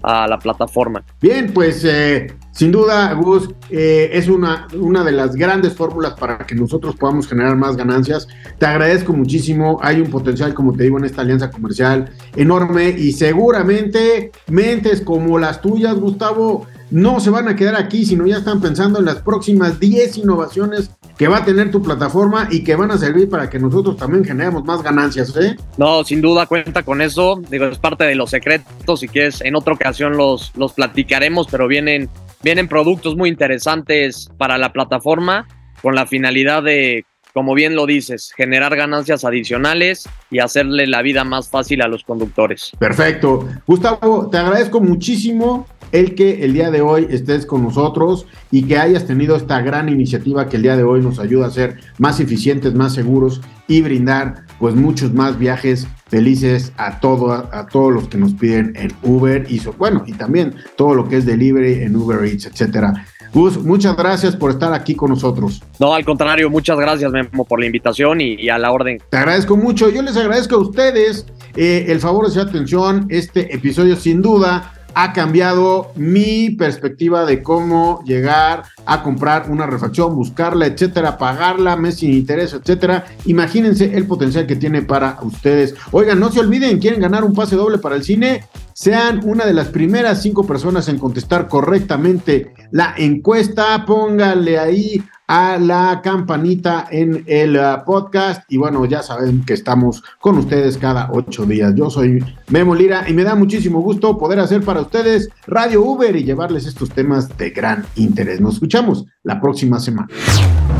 a 0.01 0.27
la 0.27 0.37
plataforma. 0.37 1.03
Bien, 1.21 1.53
pues 1.53 1.83
eh, 1.85 2.27
sin 2.53 2.71
duda, 2.71 3.11
Gus, 3.13 3.49
eh, 3.71 4.11
es 4.13 4.27
una, 4.27 4.67
una 4.79 5.03
de 5.03 5.11
las 5.11 5.35
grandes 5.35 5.73
fórmulas 5.73 6.13
para 6.13 6.37
que 6.37 6.53
nosotros 6.53 6.95
podamos 6.95 7.27
generar 7.27 7.55
más 7.57 7.75
ganancias. 7.75 8.27
Te 8.59 8.67
agradezco 8.67 9.11
muchísimo. 9.11 9.79
Hay 9.81 9.99
un 9.99 10.11
potencial, 10.11 10.53
como 10.53 10.71
te 10.73 10.83
digo, 10.83 10.99
en 10.99 11.05
esta 11.05 11.21
alianza 11.21 11.49
comercial 11.49 12.11
enorme 12.35 12.89
y 12.89 13.13
seguramente 13.13 14.31
mentes 14.47 15.01
como 15.01 15.39
las 15.39 15.61
tuyas, 15.61 15.95
Gustavo, 15.95 16.67
no 16.91 17.19
se 17.19 17.31
van 17.31 17.47
a 17.47 17.55
quedar 17.55 17.75
aquí, 17.75 18.05
sino 18.05 18.27
ya 18.27 18.37
están 18.37 18.61
pensando 18.61 18.99
en 18.99 19.05
las 19.05 19.15
próximas 19.15 19.79
10 19.79 20.19
innovaciones 20.19 20.91
que 21.17 21.27
va 21.27 21.37
a 21.37 21.45
tener 21.45 21.71
tu 21.71 21.81
plataforma 21.81 22.47
y 22.51 22.63
que 22.63 22.75
van 22.75 22.91
a 22.91 22.99
servir 22.99 23.29
para 23.29 23.49
que 23.49 23.57
nosotros 23.57 23.97
también 23.97 24.23
generemos 24.23 24.63
más 24.63 24.83
ganancias, 24.83 25.35
¿eh? 25.37 25.55
No, 25.77 26.03
sin 26.03 26.21
duda 26.21 26.45
cuenta 26.45 26.83
con 26.83 27.01
eso. 27.01 27.41
Digo, 27.49 27.65
es 27.65 27.79
parte 27.79 28.03
de 28.03 28.13
los 28.13 28.29
secretos. 28.29 28.99
Si 28.99 29.07
quieres, 29.07 29.41
en 29.41 29.55
otra 29.55 29.73
ocasión 29.73 30.17
los, 30.17 30.51
los 30.55 30.73
platicaremos, 30.73 31.47
pero 31.49 31.67
vienen, 31.67 32.09
vienen 32.43 32.67
productos 32.67 33.15
muy 33.15 33.29
interesantes 33.29 34.29
para 34.37 34.57
la 34.57 34.73
plataforma 34.73 35.47
con 35.81 35.95
la 35.95 36.05
finalidad 36.05 36.63
de, 36.63 37.05
como 37.33 37.53
bien 37.55 37.75
lo 37.75 37.85
dices, 37.85 38.31
generar 38.35 38.75
ganancias 38.75 39.25
adicionales 39.25 40.07
y 40.29 40.39
hacerle 40.39 40.87
la 40.87 41.01
vida 41.01 41.23
más 41.23 41.49
fácil 41.49 41.81
a 41.81 41.87
los 41.87 42.03
conductores. 42.03 42.71
Perfecto. 42.79 43.47
Gustavo, 43.65 44.29
te 44.29 44.37
agradezco 44.37 44.79
muchísimo 44.79 45.65
el 45.91 46.15
que 46.15 46.43
el 46.43 46.53
día 46.53 46.71
de 46.71 46.81
hoy 46.81 47.07
estés 47.09 47.45
con 47.45 47.63
nosotros 47.63 48.25
y 48.49 48.63
que 48.63 48.77
hayas 48.77 49.05
tenido 49.05 49.35
esta 49.35 49.61
gran 49.61 49.89
iniciativa 49.89 50.49
que 50.49 50.57
el 50.57 50.63
día 50.63 50.75
de 50.75 50.83
hoy 50.83 51.01
nos 51.01 51.19
ayuda 51.19 51.47
a 51.47 51.51
ser 51.51 51.77
más 51.99 52.19
eficientes, 52.19 52.73
más 52.73 52.93
seguros 52.93 53.41
y 53.67 53.81
brindar 53.81 54.42
pues 54.59 54.75
muchos 54.75 55.13
más 55.13 55.37
viajes 55.37 55.87
felices 56.07 56.71
a, 56.77 56.99
todo, 56.99 57.31
a, 57.31 57.67
todos 57.67 57.91
los 57.91 58.07
que 58.07 58.17
nos 58.17 58.33
piden 58.33 58.73
en 58.75 58.91
Uber 59.01 59.45
y 59.49 59.59
bueno, 59.77 60.03
y 60.05 60.13
también 60.13 60.55
todo 60.75 60.93
lo 60.93 61.07
que 61.07 61.17
es 61.17 61.25
delivery 61.25 61.83
en 61.83 61.95
Uber 61.95 62.23
Eats, 62.23 62.45
etcétera. 62.45 63.05
Gus, 63.33 63.57
muchas 63.57 63.97
gracias 63.97 64.35
por 64.35 64.51
estar 64.51 64.73
aquí 64.73 64.93
con 64.93 65.09
nosotros. 65.09 65.63
No, 65.79 65.93
al 65.93 66.05
contrario, 66.05 66.51
muchas 66.51 66.77
gracias, 66.77 67.11
Memo, 67.11 67.45
por 67.45 67.59
la 67.59 67.65
invitación 67.65 68.21
y, 68.21 68.47
a 68.47 68.59
la 68.59 68.71
orden. 68.71 68.99
Te 69.09 69.17
agradezco 69.17 69.57
mucho. 69.57 69.89
Yo 69.89 70.03
les 70.03 70.15
agradezco 70.15 70.55
a 70.55 70.59
ustedes 70.59 71.25
eh, 71.55 71.85
el 71.87 71.99
favor 71.99 72.27
de 72.27 72.31
su 72.31 72.39
atención. 72.39 73.07
Este 73.09 73.55
episodio, 73.55 73.95
sin 73.95 74.21
duda, 74.21 74.73
ha 74.95 75.13
cambiado 75.13 75.91
mi 75.95 76.51
perspectiva 76.51 77.25
de 77.25 77.41
cómo 77.41 78.03
llegar 78.05 78.63
a 78.85 79.03
comprar 79.03 79.49
una 79.49 79.65
refacción, 79.65 80.15
buscarla, 80.15 80.67
etcétera, 80.67 81.17
pagarla, 81.17 81.75
mes 81.75 81.95
sin 81.95 82.13
interés, 82.13 82.53
etcétera. 82.53 83.05
Imagínense 83.25 83.95
el 83.95 84.05
potencial 84.05 84.45
que 84.45 84.55
tiene 84.55 84.81
para 84.81 85.17
ustedes. 85.21 85.75
Oigan, 85.91 86.19
no 86.19 86.31
se 86.31 86.39
olviden, 86.39 86.79
quieren 86.79 87.01
ganar 87.01 87.23
un 87.23 87.33
pase 87.33 87.55
doble 87.55 87.77
para 87.77 87.95
el 87.95 88.03
cine, 88.03 88.45
sean 88.73 89.21
una 89.23 89.45
de 89.45 89.53
las 89.53 89.67
primeras 89.67 90.21
cinco 90.21 90.45
personas 90.45 90.87
en 90.89 90.97
contestar 90.97 91.47
correctamente 91.47 92.53
la 92.71 92.95
encuesta, 92.97 93.85
póngale 93.85 94.59
ahí 94.59 95.03
a 95.27 95.57
la 95.57 96.01
campanita 96.03 96.87
en 96.91 97.23
el 97.27 97.55
uh, 97.55 97.83
podcast. 97.85 98.43
Y 98.49 98.57
bueno, 98.57 98.85
ya 98.85 99.01
saben 99.01 99.43
que 99.45 99.53
estamos 99.53 100.03
con 100.19 100.37
ustedes 100.37 100.77
cada 100.77 101.09
ocho 101.11 101.45
días. 101.45 101.73
Yo 101.75 101.89
soy 101.89 102.23
Memo 102.49 102.75
Lira 102.75 103.09
y 103.09 103.13
me 103.13 103.23
da 103.23 103.35
muchísimo 103.35 103.81
gusto 103.81 104.17
poder 104.17 104.39
hacer 104.39 104.61
para 104.63 104.81
ustedes 104.81 105.29
Radio 105.47 105.83
Uber 105.83 106.15
y 106.15 106.23
llevarles 106.23 106.65
estos 106.65 106.89
temas 106.89 107.37
de 107.37 107.49
gran 107.51 107.85
interés. 107.95 108.41
Nos 108.41 108.55
escuchamos 108.55 109.05
la 109.23 109.39
próxima 109.39 109.79
semana. 109.79 110.07